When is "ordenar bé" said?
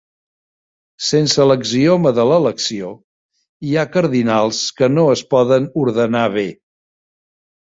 5.85-6.49